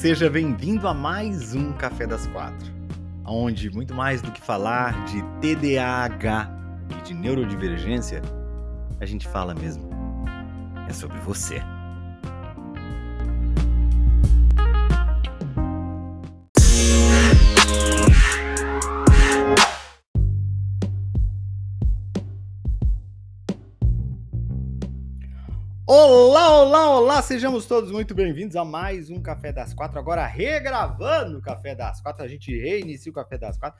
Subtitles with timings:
[0.00, 2.72] Seja bem-vindo a mais um Café das Quatro,
[3.22, 6.50] onde muito mais do que falar de TDAH
[6.88, 8.22] e de neurodivergência,
[8.98, 9.90] a gente fala mesmo
[10.88, 11.60] é sobre você.
[25.92, 27.20] Olá, olá, olá!
[27.20, 29.98] Sejamos todos muito bem-vindos a mais um Café das Quatro.
[29.98, 32.24] Agora regravando o Café das Quatro.
[32.24, 33.76] A gente reinicia o Café das Quatro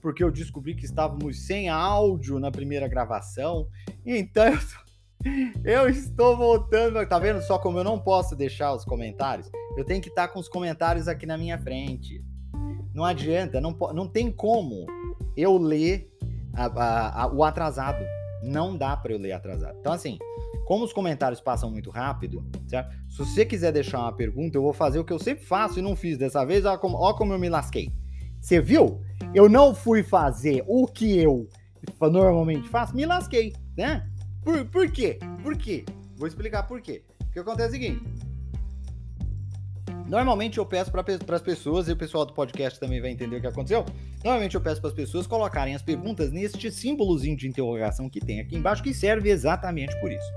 [0.00, 3.68] porque eu descobri que estávamos sem áudio na primeira gravação.
[4.04, 4.44] Então
[5.64, 7.06] eu, estou voltando.
[7.06, 9.48] Tá vendo só como eu não posso deixar os comentários?
[9.76, 12.24] Eu tenho que estar com os comentários aqui na minha frente.
[12.92, 14.84] Não adianta, não, não tem como
[15.36, 16.10] eu ler
[16.54, 18.04] a, a, a, o atrasado.
[18.42, 19.78] Não dá para eu ler atrasado.
[19.78, 20.18] Então, assim.
[20.64, 22.94] Como os comentários passam muito rápido, certo?
[23.08, 25.82] Se você quiser deixar uma pergunta, eu vou fazer o que eu sempre faço e
[25.82, 26.64] não fiz dessa vez.
[26.64, 27.90] Olha como, olha como eu me lasquei.
[28.40, 29.00] Você viu?
[29.34, 31.48] Eu não fui fazer o que eu
[32.00, 34.08] normalmente faço, me lasquei, né?
[34.42, 35.18] Por, por quê?
[35.42, 35.84] Por quê?
[36.16, 37.04] Vou explicar por quê.
[37.20, 38.31] O que acontece é o seguinte.
[40.12, 41.02] Normalmente eu peço para
[41.36, 43.82] as pessoas, e o pessoal do podcast também vai entender o que aconteceu.
[44.22, 48.38] Normalmente eu peço para as pessoas colocarem as perguntas neste símbolozinho de interrogação que tem
[48.38, 50.30] aqui embaixo, que serve exatamente por isso.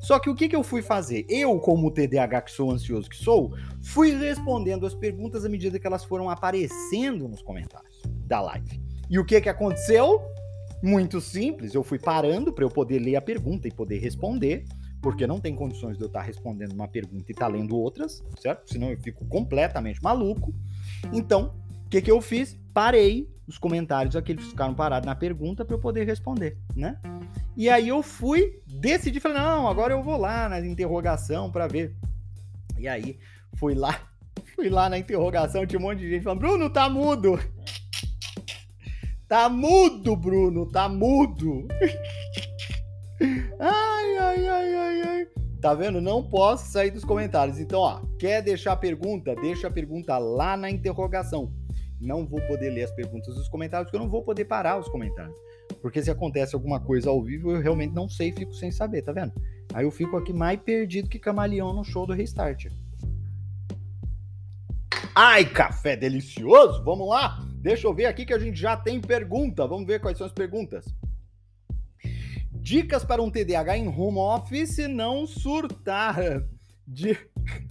[0.00, 1.26] Só que o que, que eu fui fazer?
[1.28, 5.86] Eu, como TDAH que sou ansioso que sou, fui respondendo as perguntas à medida que
[5.86, 8.82] elas foram aparecendo nos comentários da live.
[9.10, 10.22] E o que, que aconteceu?
[10.82, 14.64] Muito simples, eu fui parando para eu poder ler a pergunta e poder responder,
[15.00, 18.22] porque não tem condições de eu estar respondendo uma pergunta e estar tá lendo outras,
[18.40, 18.70] certo?
[18.72, 20.52] Senão eu fico completamente maluco.
[21.12, 21.54] Então,
[21.86, 22.58] o que, que eu fiz?
[22.74, 26.98] Parei os comentários, aqueles ficaram parados na pergunta para eu poder responder, né?
[27.56, 31.96] E aí eu fui, decidi, falei, não, agora eu vou lá na interrogação para ver.
[32.78, 33.18] E aí
[33.54, 33.98] fui lá,
[34.54, 37.38] fui lá na interrogação, tinha um monte de gente falando, Bruno, tá mudo.
[39.28, 41.68] Tá mudo, Bruno, tá mudo.
[45.60, 46.00] Tá vendo?
[46.00, 47.58] Não posso sair dos comentários.
[47.58, 49.34] Então, ó, quer deixar pergunta?
[49.34, 51.52] Deixa a pergunta lá na interrogação.
[52.00, 54.88] Não vou poder ler as perguntas dos comentários, porque eu não vou poder parar os
[54.88, 55.34] comentários.
[55.82, 59.10] Porque se acontece alguma coisa ao vivo, eu realmente não sei, fico sem saber, tá
[59.12, 59.32] vendo?
[59.74, 62.68] Aí eu fico aqui mais perdido que camaleão no show do Restart.
[65.14, 66.84] Ai, café delicioso!
[66.84, 67.44] Vamos lá?
[67.56, 69.66] Deixa eu ver aqui que a gente já tem pergunta.
[69.66, 70.86] Vamos ver quais são as perguntas.
[72.68, 76.18] Dicas para um TDAH em home office não surtar.
[76.86, 77.16] De...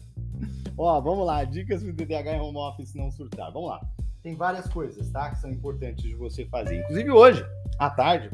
[0.75, 1.43] Ó, vamos lá.
[1.43, 3.53] Dicas para um TDAH em home office não surtar.
[3.53, 3.79] Vamos lá.
[4.23, 5.29] Tem várias coisas, tá?
[5.29, 6.79] Que são importantes de você fazer.
[6.79, 7.45] Inclusive hoje,
[7.77, 8.31] à tarde.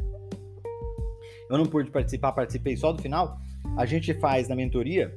[1.49, 3.37] Eu não pude participar, participei só do final.
[3.75, 5.13] A gente faz na mentoria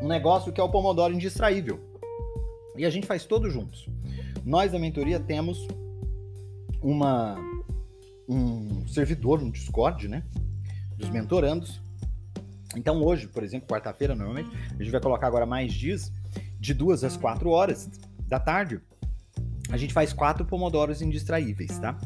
[0.00, 1.80] um negócio que é o Pomodoro indistraível.
[2.76, 3.88] E a gente faz todos juntos.
[4.44, 5.66] Nós da mentoria temos
[6.84, 7.36] uma
[8.28, 10.22] um servidor no Discord, né?
[10.96, 11.80] Dos mentorandos.
[12.76, 16.12] Então hoje, por exemplo, quarta-feira normalmente, a gente vai colocar agora mais dias
[16.60, 17.90] de duas às quatro horas
[18.26, 18.80] da tarde
[19.70, 21.98] a gente faz quatro pomodoros indistraíveis, tá?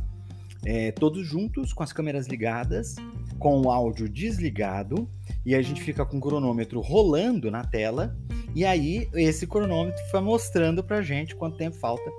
[0.64, 2.96] É, todos juntos, com as câmeras ligadas,
[3.38, 5.08] com o áudio desligado,
[5.44, 8.16] e a gente fica com o cronômetro rolando na tela,
[8.54, 12.10] e aí esse cronômetro vai mostrando pra gente quanto tempo falta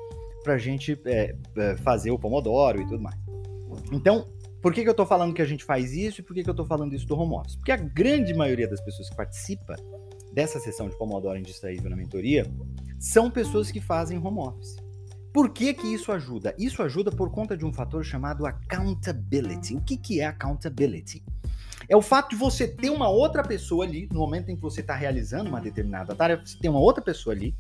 [0.43, 3.17] pra gente é, é, fazer o pomodoro e tudo mais.
[3.91, 4.27] Então,
[4.61, 6.49] por que, que eu tô falando que a gente faz isso e por que, que
[6.49, 7.55] eu tô falando isso do home office?
[7.55, 9.75] Porque a grande maioria das pessoas que participa
[10.33, 12.45] dessa sessão de pomodoro indistraível na mentoria
[12.99, 14.75] são pessoas que fazem home office.
[15.31, 16.55] Por que, que isso ajuda?
[16.57, 19.75] Isso ajuda por conta de um fator chamado accountability.
[19.75, 21.23] O que, que é accountability?
[21.87, 24.81] É o fato de você ter uma outra pessoa ali, no momento em que você
[24.81, 27.55] está realizando uma determinada tarefa, você tem uma outra pessoa ali.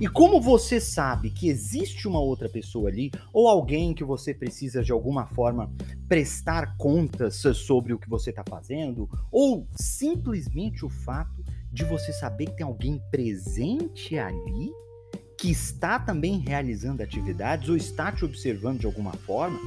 [0.00, 4.80] E como você sabe que existe uma outra pessoa ali, ou alguém que você precisa
[4.80, 5.72] de alguma forma
[6.06, 12.46] prestar contas sobre o que você está fazendo, ou simplesmente o fato de você saber
[12.46, 14.70] que tem alguém presente ali
[15.36, 19.58] que está também realizando atividades ou está te observando de alguma forma,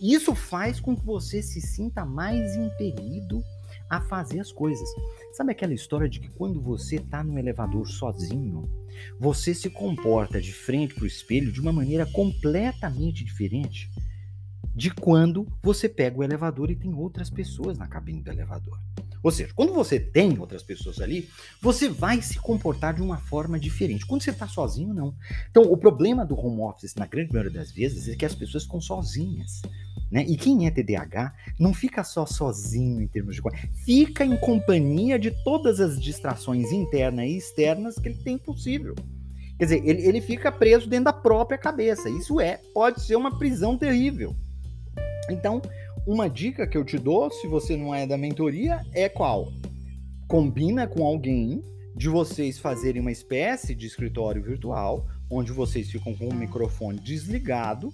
[0.00, 3.42] isso faz com que você se sinta mais impelido
[3.90, 4.88] a fazer as coisas.
[5.32, 8.68] Sabe aquela história de que quando você está no elevador sozinho,
[9.18, 13.90] você se comporta de frente para o espelho de uma maneira completamente diferente
[14.74, 18.78] de quando você pega o elevador e tem outras pessoas na cabine do elevador.
[19.22, 21.28] Ou seja, quando você tem outras pessoas ali,
[21.60, 24.04] você vai se comportar de uma forma diferente.
[24.04, 25.14] Quando você está sozinho, não.
[25.50, 28.64] Então, o problema do home office, na grande maioria das vezes, é que as pessoas
[28.64, 29.62] ficam sozinhas.
[30.10, 30.24] Né?
[30.28, 33.42] E quem é TDAH não fica só sozinho em termos de.
[33.84, 38.94] Fica em companhia de todas as distrações internas e externas que ele tem possível.
[39.58, 42.10] Quer dizer, ele, ele fica preso dentro da própria cabeça.
[42.10, 44.34] Isso é, pode ser uma prisão terrível.
[45.30, 45.62] Então,
[46.06, 49.52] uma dica que eu te dou, se você não é da mentoria, é qual?
[50.28, 51.62] Combina com alguém
[51.94, 57.92] de vocês fazerem uma espécie de escritório virtual, onde vocês ficam com o microfone desligado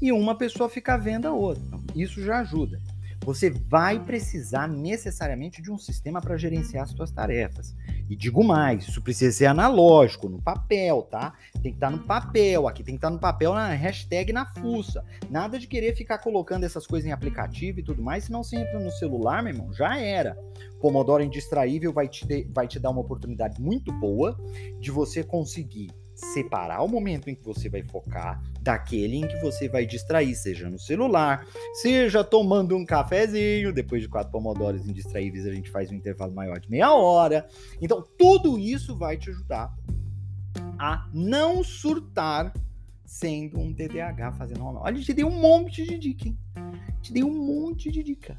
[0.00, 1.62] e uma pessoa fica vendo a outra.
[1.94, 2.80] Isso já ajuda
[3.24, 7.76] você vai precisar necessariamente de um sistema para gerenciar as suas tarefas.
[8.08, 11.34] E digo mais, isso precisa ser analógico, no papel, tá?
[11.62, 14.32] Tem que estar tá no papel, aqui tem que estar tá no papel na hashtag
[14.32, 15.04] na fuça.
[15.28, 18.80] Nada de querer ficar colocando essas coisas em aplicativo e tudo mais, senão você entra
[18.80, 20.36] no celular, meu irmão, já era.
[20.80, 24.36] Pomodoro Indistraível vai te, vai te dar uma oportunidade muito boa
[24.80, 25.90] de você conseguir
[26.20, 30.68] separar o momento em que você vai focar daquele em que você vai distrair, seja
[30.68, 35.94] no celular, seja tomando um cafezinho, depois de quatro pomodoros indistraíveis a gente faz um
[35.94, 37.48] intervalo maior de meia hora.
[37.80, 39.74] Então, tudo isso vai te ajudar
[40.78, 42.52] a não surtar
[43.04, 46.38] sendo um TDAH fazendo uma Olha, te dei um monte de dica, hein?
[47.02, 48.36] Te dei um monte de dica.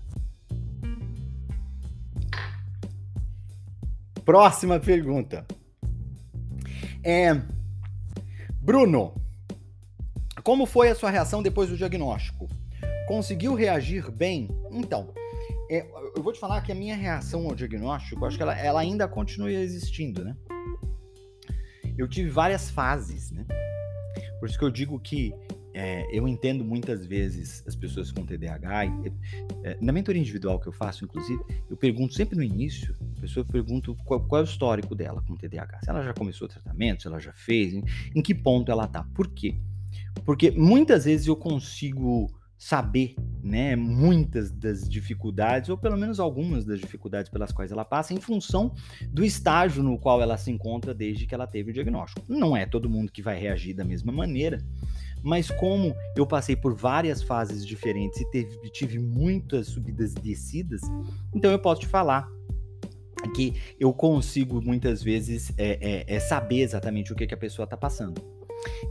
[4.23, 5.45] Próxima pergunta.
[7.03, 7.41] É,
[8.63, 9.15] Bruno,
[10.43, 12.47] como foi a sua reação depois do diagnóstico?
[13.07, 14.49] Conseguiu reagir bem?
[14.69, 15.11] Então,
[15.67, 18.79] é, eu vou te falar que a minha reação ao diagnóstico, acho que ela, ela
[18.79, 20.37] ainda continua existindo, né?
[21.97, 23.47] Eu tive várias fases, né?
[24.39, 25.33] Por isso que eu digo que
[25.73, 28.85] é, eu entendo muitas vezes as pessoas com TDAH.
[28.85, 29.13] E,
[29.63, 33.93] é, na mentoria individual que eu faço, inclusive, eu pergunto sempre no início, pessoa pergunta
[34.05, 35.79] qual, qual, é o histórico dela com TDAH.
[35.83, 37.83] Se ela já começou o tratamento, se ela já fez, em,
[38.15, 39.05] em que ponto ela tá.
[39.13, 39.59] Por quê?
[40.25, 42.29] Porque muitas vezes eu consigo
[42.61, 48.13] saber, né, muitas das dificuldades, ou pelo menos algumas das dificuldades pelas quais ela passa,
[48.13, 48.71] em função
[49.09, 52.23] do estágio no qual ela se encontra desde que ela teve o diagnóstico.
[52.29, 54.63] Não é todo mundo que vai reagir da mesma maneira,
[55.23, 60.81] mas como eu passei por várias fases diferentes e teve, tive muitas subidas e descidas,
[61.33, 62.29] então eu posso te falar
[63.29, 67.63] que eu consigo muitas vezes é, é, é saber exatamente o que, que a pessoa
[67.63, 68.21] está passando.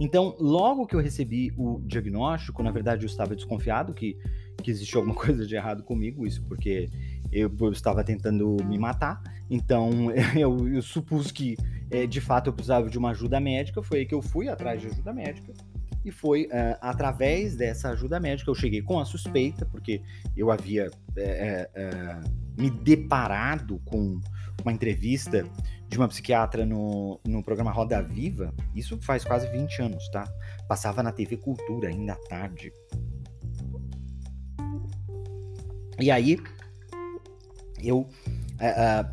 [0.00, 4.16] Então, logo que eu recebi o diagnóstico, na verdade eu estava desconfiado que,
[4.62, 6.88] que existia alguma coisa de errado comigo, isso porque
[7.30, 9.90] eu, eu estava tentando me matar, então
[10.36, 11.56] eu, eu supus que
[11.90, 14.80] é, de fato eu precisava de uma ajuda médica, foi aí que eu fui atrás
[14.80, 15.52] de ajuda médica
[16.04, 20.02] e foi uh, através dessa ajuda médica eu cheguei com a suspeita, porque
[20.36, 22.20] eu havia é, é,
[22.58, 24.20] me deparado com
[24.62, 25.44] uma entrevista
[25.88, 30.24] de uma psiquiatra no, no programa Roda Viva, isso faz quase 20 anos, tá?
[30.68, 32.72] Passava na TV Cultura ainda à tarde.
[35.98, 36.38] E aí
[37.82, 38.08] eu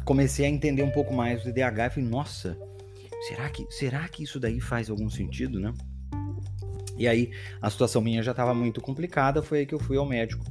[0.05, 2.57] comecei a entender um pouco mais do DH e falei, nossa,
[3.27, 5.73] será que, será que isso daí faz algum sentido, né?
[6.97, 10.05] E aí a situação minha já estava muito complicada, foi aí que eu fui ao
[10.05, 10.45] médico.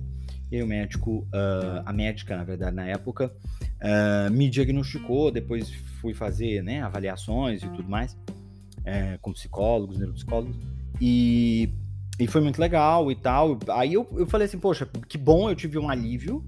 [0.50, 3.32] E aí o médico, uh, a médica, na verdade, na época,
[3.82, 5.70] uh, me diagnosticou, depois
[6.00, 8.16] fui fazer né, avaliações e tudo mais,
[8.84, 10.56] é, com psicólogos, neuropsicólogos,
[11.00, 11.69] e,
[12.19, 13.58] e foi muito legal e tal.
[13.70, 16.44] Aí eu, eu falei assim, poxa, que bom, eu tive um alívio,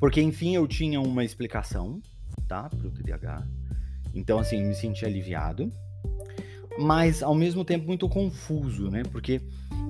[0.00, 2.00] porque enfim eu tinha uma explicação,
[2.48, 3.46] tá, pro TDAH.
[4.14, 5.70] Então, assim, me senti aliviado
[6.78, 9.02] mas ao mesmo tempo muito confuso, né?
[9.10, 9.40] Porque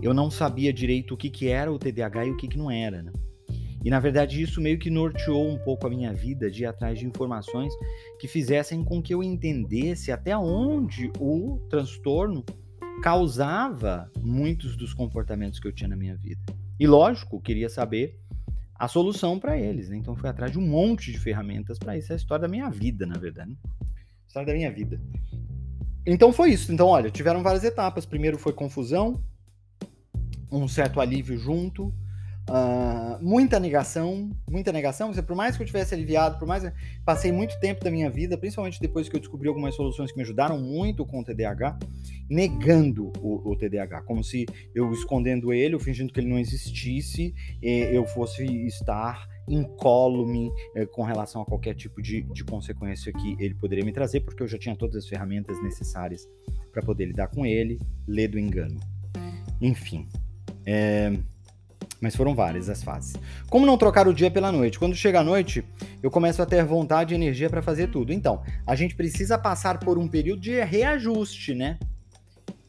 [0.03, 2.71] eu não sabia direito o que, que era o TDAH e o que, que não
[2.71, 3.13] era, né?
[3.85, 6.99] E na verdade isso meio que norteou um pouco a minha vida de ir atrás
[6.99, 7.73] de informações
[8.19, 12.45] que fizessem com que eu entendesse até onde o transtorno
[13.03, 16.41] causava muitos dos comportamentos que eu tinha na minha vida.
[16.81, 18.19] E lógico, queria saber
[18.79, 19.97] a solução para eles, né?
[19.97, 22.13] Então fui atrás de um monte de ferramentas para isso.
[22.13, 23.51] É a história da minha vida, na verdade.
[23.51, 23.57] Né?
[24.27, 25.01] História da minha vida.
[26.07, 26.73] Então foi isso.
[26.73, 28.07] Então, olha, tiveram várias etapas.
[28.07, 29.21] Primeiro foi confusão,
[30.51, 31.93] um certo alívio junto,
[32.49, 35.13] uh, muita negação, muita negação.
[35.13, 36.71] Por mais que eu tivesse aliviado, por mais
[37.05, 40.23] passei muito tempo da minha vida, principalmente depois que eu descobri algumas soluções que me
[40.23, 41.77] ajudaram muito com o TDAH,
[42.31, 47.35] negando o, o TDAH, como se eu escondendo ele, ou fingindo que ele não existisse,
[47.61, 53.55] eu fosse estar incólume eh, com relação a qualquer tipo de, de consequência que ele
[53.55, 56.29] poderia me trazer, porque eu já tinha todas as ferramentas necessárias
[56.73, 58.81] para poder lidar com ele, ler do engano.
[59.61, 60.07] Enfim.
[60.65, 61.13] É...
[62.01, 63.15] Mas foram várias as fases.
[63.49, 64.79] Como não trocar o dia pela noite?
[64.79, 65.65] Quando chega a noite,
[66.03, 68.13] eu começo a ter vontade e energia para fazer tudo.
[68.13, 71.79] Então, a gente precisa passar por um período de reajuste, né?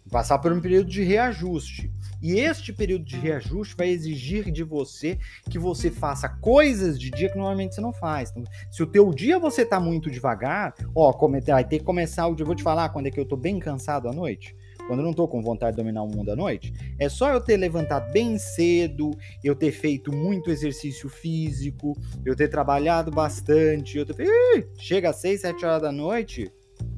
[0.09, 1.91] Passar por um período de reajuste.
[2.21, 5.17] E este período de reajuste vai exigir de você
[5.49, 8.31] que você faça coisas de dia que normalmente você não faz.
[8.31, 11.11] Então, se o teu dia você tá muito devagar, ó,
[11.45, 12.45] vai ter que começar o dia.
[12.45, 14.55] Vou te falar quando é que eu tô bem cansado à noite
[14.87, 17.41] quando eu não tô com vontade de dominar o mundo à noite, é só eu
[17.41, 19.11] ter levantado bem cedo,
[19.43, 21.95] eu ter feito muito exercício físico,
[22.25, 24.69] eu ter trabalhado bastante, eu ter feito...
[24.79, 26.49] chega às 6, 7 horas da noite,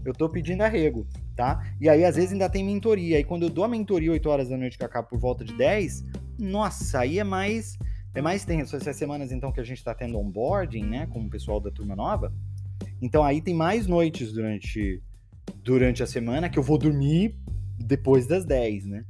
[0.05, 1.05] eu tô pedindo arrego,
[1.39, 1.63] tá?
[1.79, 4.49] E aí às vezes ainda tem mentoria, aí quando eu dou a mentoria 8 horas
[4.49, 6.03] da noite que acaba por volta de 10,
[6.37, 7.77] nossa, aí é mais
[8.13, 11.29] é mais tenso essas semanas então que a gente tá tendo onboarding, né, com o
[11.29, 12.33] pessoal da turma nova.
[13.01, 15.01] Então aí tem mais noites durante
[15.63, 17.37] durante a semana que eu vou dormir
[17.77, 19.05] depois das 10, né?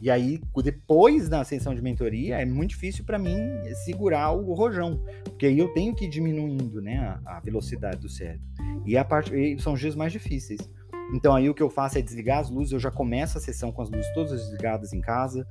[0.00, 3.38] E aí, depois da ascensão de mentoria, é muito difícil para mim
[3.84, 8.08] segurar o rojão, porque aí eu tenho que ir diminuindo né, a, a velocidade do
[8.08, 8.44] cérebro.
[8.84, 10.60] E, a parte, e são os dias mais difíceis.
[11.12, 13.70] Então aí o que eu faço é desligar as luzes, eu já começo a sessão
[13.70, 15.46] com as luzes todas desligadas em casa.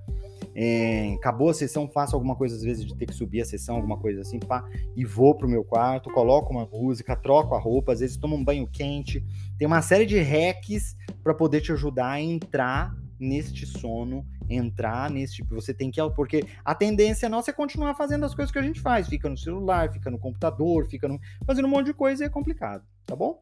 [0.55, 3.75] É, acabou a sessão, faço alguma coisa, às vezes, de ter que subir a sessão,
[3.75, 4.63] alguma coisa assim, pá,
[4.95, 8.43] e vou pro meu quarto, coloco uma música, troco a roupa, às vezes tomo um
[8.43, 9.25] banho quente.
[9.57, 15.55] Tem uma série de hacks para poder te ajudar a entrar neste sono, entrar tipo.
[15.55, 16.01] Você tem que.
[16.15, 19.07] Porque a tendência nossa é continuar fazendo as coisas que a gente faz.
[19.07, 22.29] Fica no celular, fica no computador, fica no, fazendo um monte de coisa e é
[22.29, 23.39] complicado, tá bom?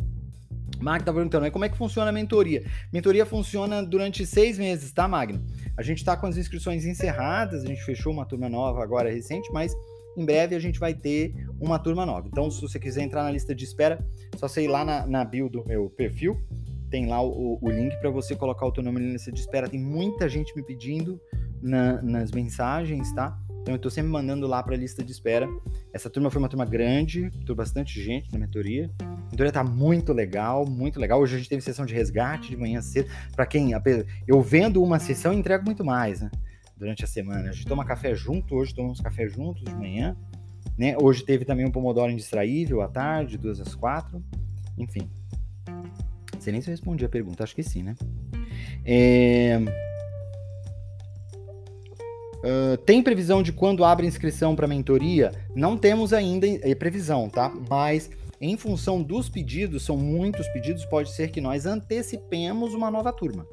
[0.81, 2.63] Magno tá perguntando, como é que funciona a mentoria?
[2.91, 5.43] Mentoria funciona durante seis meses, tá, Magno?
[5.77, 9.51] A gente tá com as inscrições encerradas, a gente fechou uma turma nova agora recente,
[9.53, 9.75] mas
[10.17, 12.27] em breve a gente vai ter uma turma nova.
[12.27, 14.03] Então, se você quiser entrar na lista de espera,
[14.35, 16.37] só sei lá na, na bio do meu perfil,
[16.89, 19.69] tem lá o, o link para você colocar o teu nome na lista de espera.
[19.69, 21.19] Tem muita gente me pedindo
[21.61, 23.37] na, nas mensagens, tá?
[23.61, 25.47] Então eu tô sempre mandando lá para a lista de espera.
[25.93, 28.89] Essa turma foi uma turma grande, tô bastante gente na mentoria.
[28.99, 31.21] A mentoria tá muito legal, muito legal.
[31.21, 33.09] Hoje a gente teve sessão de resgate de manhã cedo.
[33.35, 33.71] Para quem
[34.27, 36.31] eu vendo uma sessão, entrego muito mais, né?
[36.75, 37.49] Durante a semana.
[37.49, 40.17] A gente toma café junto, hoje tomamos café juntos de manhã,
[40.75, 40.95] né?
[40.99, 44.23] Hoje teve também um pomodoro indistraível à tarde, duas às quatro.
[44.75, 45.07] Enfim,
[46.33, 47.95] não sei nem se eu respondi a pergunta, acho que sim, né?
[48.83, 49.59] É...
[52.43, 55.31] Uh, tem previsão de quando abre inscrição para mentoria?
[55.55, 57.53] Não temos ainda é, previsão, tá?
[57.69, 63.13] Mas em função dos pedidos, são muitos pedidos, pode ser que nós antecipemos uma nova
[63.13, 63.45] turma,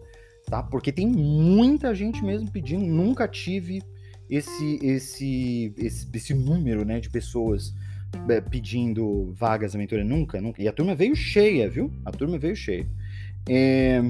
[0.47, 0.63] tá?
[0.63, 3.83] Porque tem muita gente mesmo pedindo, nunca tive
[4.31, 7.75] esse esse esse, esse número, né, de pessoas
[8.29, 10.63] é, pedindo vagas na mentoria nunca, nunca.
[10.63, 11.93] E a turma veio cheia, viu?
[12.05, 12.87] A turma veio cheia.
[13.47, 14.01] É...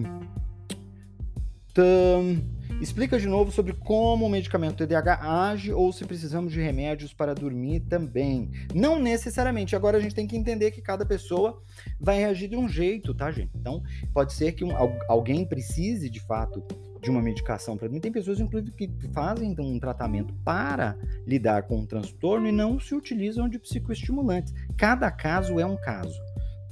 [2.81, 7.35] Explica de novo sobre como o medicamento TDAH age ou se precisamos de remédios para
[7.35, 8.51] dormir também.
[8.75, 9.75] Não necessariamente.
[9.75, 11.61] Agora a gente tem que entender que cada pessoa
[12.01, 13.51] vai reagir de um jeito, tá, gente?
[13.57, 13.83] Então,
[14.13, 14.73] pode ser que um,
[15.09, 16.63] alguém precise de fato
[17.01, 18.01] de uma medicação para mim.
[18.01, 20.97] Tem pessoas, inclusive, que fazem um tratamento para
[21.27, 24.53] lidar com o transtorno e não se utilizam de psicoestimulantes.
[24.77, 26.21] Cada caso é um caso,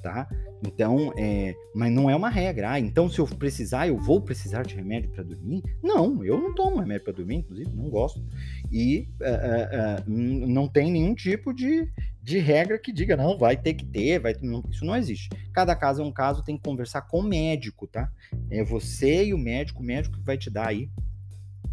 [0.02, 0.28] tá?
[0.64, 2.72] Então, é, mas não é uma regra.
[2.72, 5.62] Ah, então se eu precisar, eu vou precisar de remédio para dormir?
[5.82, 8.24] Não, eu não tomo remédio para dormir, inclusive, não gosto.
[8.70, 11.88] E uh, uh, uh, não tem nenhum tipo de,
[12.22, 15.28] de regra que diga, não, vai ter que ter, vai não, isso não existe.
[15.52, 18.10] Cada caso é um caso, tem que conversar com o médico, tá?
[18.50, 20.88] É você e o médico, o médico que vai te dar aí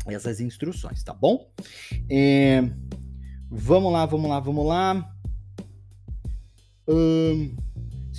[0.08, 1.50] essas instruções, tá bom?
[2.10, 2.62] É,
[3.50, 5.16] vamos lá, vamos lá, vamos lá.
[6.86, 7.56] Hum,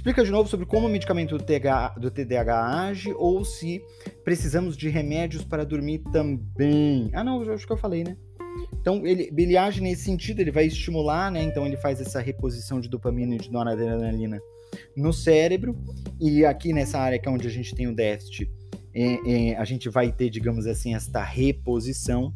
[0.04, 3.82] explica de novo sobre como o medicamento do TDAH, age ou se
[4.23, 7.08] precisamos de remédios para dormir também.
[7.14, 8.14] Ah, não, acho que eu falei, né?
[8.78, 11.42] Então, ele, ele age nesse sentido, ele vai estimular, né?
[11.42, 14.38] Então, ele faz essa reposição de dopamina e de noradrenalina
[14.94, 15.75] no cérebro.
[16.20, 18.52] E aqui nessa área que é onde a gente tem o déficit,
[18.94, 22.30] é, é, a gente vai ter, digamos assim, esta reposição.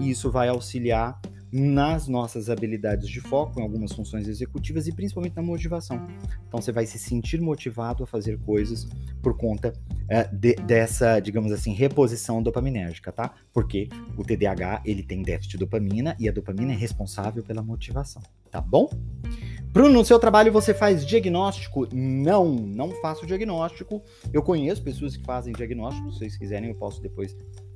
[0.00, 1.20] E isso vai auxiliar
[1.52, 6.06] nas nossas habilidades de foco, em algumas funções executivas e principalmente na motivação.
[6.48, 8.88] Então você vai se sentir motivado a fazer coisas
[9.22, 9.74] por conta
[10.08, 13.34] é, de, dessa, digamos assim, reposição dopaminérgica, tá?
[13.52, 18.22] Porque o TDAH ele tem déficit de dopamina e a dopamina é responsável pela motivação,
[18.50, 18.88] tá bom?
[19.72, 21.88] Bruno, no seu trabalho você faz diagnóstico?
[21.94, 24.02] Não, não faço diagnóstico.
[24.32, 26.12] Eu conheço pessoas que fazem diagnóstico.
[26.12, 27.34] Se vocês quiserem, eu posso depois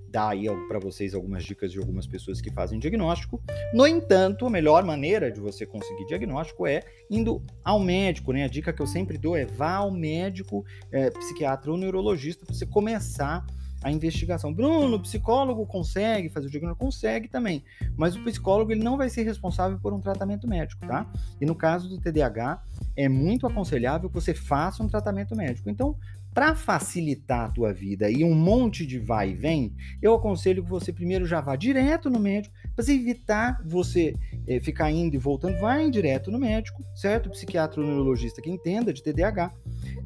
[0.08, 3.42] dar aí para vocês algumas dicas de algumas pessoas que fazem diagnóstico.
[3.72, 8.44] No entanto, a melhor maneira de você conseguir diagnóstico é indo ao médico, né?
[8.44, 12.54] A dica que eu sempre dou é vá ao médico, é, psiquiatra ou neurologista para
[12.54, 13.44] você começar
[13.82, 14.52] a investigação.
[14.52, 16.84] Bruno, psicólogo consegue fazer o diagnóstico?
[16.84, 17.62] Consegue também,
[17.96, 21.06] mas o psicólogo ele não vai ser responsável por um tratamento médico, tá?
[21.40, 22.62] E no caso do TDAH,
[22.96, 25.70] é muito aconselhável que você faça um tratamento médico.
[25.70, 25.96] Então,
[26.36, 30.68] para facilitar a tua vida e um monte de vai e vem, eu aconselho que
[30.68, 34.14] você primeiro já vá direto no médico, para evitar você
[34.46, 37.30] é, ficar indo e voltando, vai direto no médico, certo?
[37.30, 39.50] Psiquiatra ou neurologista que entenda de TDAH.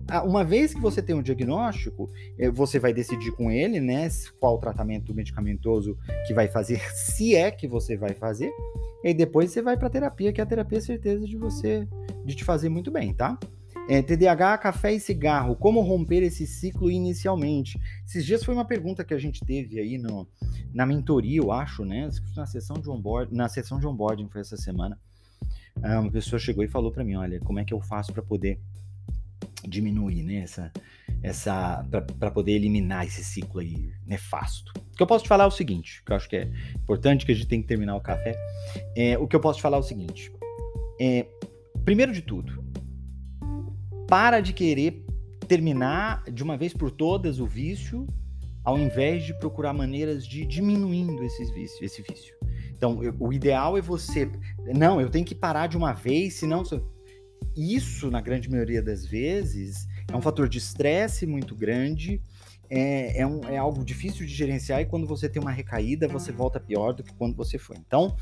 [0.06, 2.08] Ah, uma vez que você tem um diagnóstico,
[2.38, 4.08] é, você vai decidir com ele, né,
[4.38, 8.52] qual tratamento medicamentoso que vai fazer, se é que você vai fazer,
[9.02, 11.88] e depois você vai para terapia, que é a terapia é certeza de você
[12.24, 13.36] de te fazer muito bem, tá?
[13.90, 17.76] É, TDAH, café e cigarro, como romper esse ciclo inicialmente?
[18.06, 20.28] Esses dias foi uma pergunta que a gente teve aí no,
[20.72, 22.08] na mentoria, eu acho, né?
[22.36, 24.96] Na sessão de onboarding, na sessão de onboarding foi essa semana.
[25.82, 28.22] Ah, uma pessoa chegou e falou para mim, olha, como é que eu faço para
[28.22, 28.60] poder
[29.66, 30.36] diminuir, né?
[30.36, 30.72] Essa,
[31.20, 31.84] essa
[32.16, 34.70] para poder eliminar esse ciclo aí nefasto.
[34.92, 37.26] O que eu posso te falar é o seguinte, que eu acho que é importante
[37.26, 38.36] que a gente tem que terminar o café.
[38.96, 40.30] É, o que eu posso te falar é o seguinte.
[41.00, 41.26] É,
[41.84, 42.59] primeiro de tudo,
[44.10, 45.04] para de querer
[45.46, 48.08] terminar de uma vez por todas o vício,
[48.64, 52.34] ao invés de procurar maneiras de diminuindo esses vícios, esse vício.
[52.70, 54.28] Então, eu, o ideal é você.
[54.76, 56.64] Não, eu tenho que parar de uma vez, senão.
[57.56, 62.20] Isso, na grande maioria das vezes, é um fator de estresse muito grande.
[62.68, 66.30] É, é, um, é, algo difícil de gerenciar e quando você tem uma recaída, você
[66.30, 67.76] volta pior do que quando você foi.
[67.76, 68.16] Então,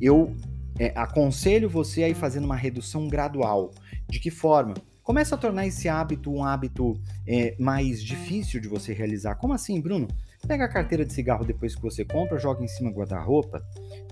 [0.00, 0.34] eu
[0.78, 3.70] é, aconselho você a ir fazendo uma redução gradual.
[4.08, 4.74] De que forma?
[5.04, 9.36] Começa a tornar esse hábito um hábito é, mais difícil de você realizar.
[9.36, 10.08] Como assim, Bruno?
[10.48, 13.62] Pega a carteira de cigarro depois que você compra, joga em cima do guarda-roupa,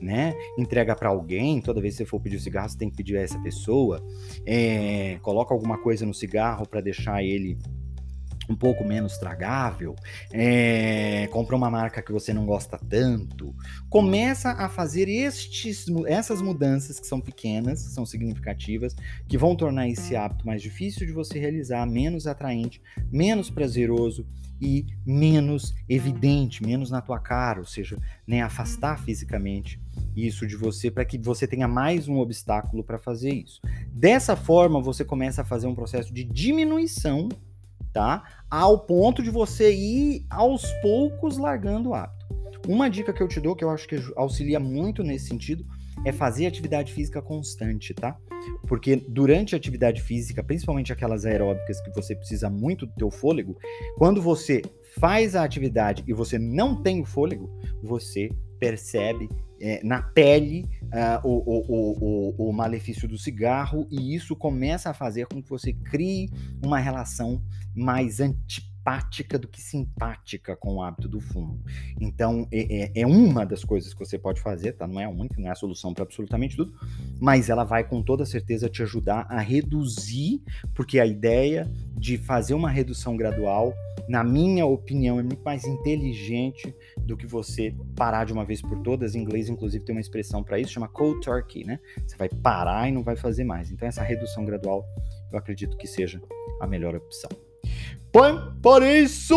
[0.01, 0.35] né?
[0.59, 1.61] Entrega para alguém.
[1.61, 4.03] Toda vez que você for pedir o cigarro, você tem que pedir a essa pessoa.
[4.47, 7.59] É, coloca alguma coisa no cigarro para deixar ele
[8.53, 9.97] um pouco menos tragável,
[10.31, 13.55] é, compra uma marca que você não gosta tanto,
[13.89, 18.95] começa a fazer estes, essas mudanças que são pequenas, que são significativas,
[19.27, 22.81] que vão tornar esse hábito mais difícil de você realizar, menos atraente,
[23.11, 24.27] menos prazeroso
[24.61, 29.81] e menos evidente, menos na tua cara, ou seja, nem afastar fisicamente
[30.15, 33.61] isso de você para que você tenha mais um obstáculo para fazer isso.
[33.89, 37.29] Dessa forma, você começa a fazer um processo de diminuição
[37.93, 38.23] tá?
[38.51, 42.23] Ao ponto de você ir aos poucos largando o hábito.
[42.69, 45.65] Uma dica que eu te dou, que eu acho que auxilia muito nesse sentido,
[46.05, 48.17] é fazer atividade física constante, tá?
[48.67, 53.57] Porque durante a atividade física, principalmente aquelas aeróbicas que você precisa muito do teu fôlego,
[53.97, 54.63] quando você
[54.99, 57.51] faz a atividade e você não tem o fôlego,
[57.83, 59.29] você percebe
[59.61, 64.95] é, na pele uh, o, o, o, o, malefício do cigarro e isso começa a
[64.95, 66.31] fazer com que você crie
[66.63, 67.43] uma relação
[67.75, 68.72] mais antipática
[69.39, 71.63] do que simpática com o hábito do fumo.
[72.01, 74.87] Então, é, é, é uma das coisas que você pode fazer, tá?
[74.87, 76.75] Não é a única, não é a solução para absolutamente tudo,
[77.21, 80.43] mas ela vai com toda certeza te ajudar a reduzir,
[80.75, 83.73] porque a ideia de fazer uma redução gradual
[84.09, 88.79] na minha opinião, é muito mais inteligente do que você parar de uma vez por
[88.83, 89.15] todas.
[89.15, 91.79] Em inglês, inclusive, tem uma expressão para isso, chama cold turkey, né?
[92.07, 93.71] Você vai parar e não vai fazer mais.
[93.71, 94.85] Então, essa redução gradual,
[95.31, 96.21] eu acredito que seja
[96.61, 97.31] a melhor opção.
[98.13, 99.37] Por, isso,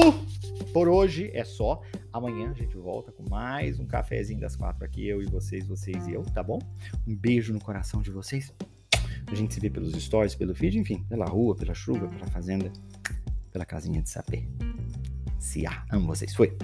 [0.73, 1.81] por hoje é só.
[2.11, 6.05] Amanhã a gente volta com mais um cafezinho das quatro aqui, eu e vocês, vocês
[6.07, 6.59] e eu, tá bom?
[7.07, 8.53] Um beijo no coração de vocês.
[9.27, 12.69] A gente se vê pelos stories, pelo feed, enfim, pela rua, pela chuva, pela fazenda
[13.49, 14.45] pela casinha de sapê.
[15.39, 16.35] Se há, amo vocês.
[16.35, 16.57] Foi.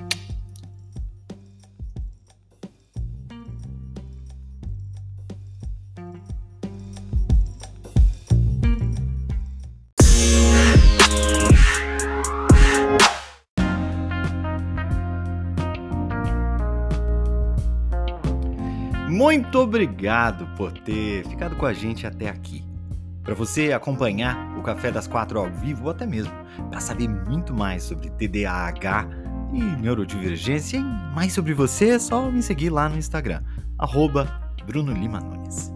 [19.22, 22.66] Muito obrigado por ter ficado com a gente até aqui.
[23.24, 26.34] Para você acompanhar o Café das Quatro ao vivo, ou até mesmo
[26.72, 29.08] para saber muito mais sobre TDAH
[29.54, 33.44] e neurodivergência e mais sobre você, é só me seguir lá no Instagram,
[33.78, 34.26] arroba
[34.66, 35.72] Bruno Lima Nunes.